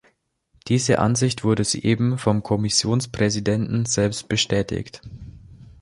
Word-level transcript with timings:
Diese 0.67 0.97
Ansicht 0.97 1.43
wurde 1.43 1.63
soeben 1.63 2.17
vom 2.17 2.41
Kommissionspräsidenten 2.41 3.85
selbst 3.85 4.27
bestätigt. 4.27 5.03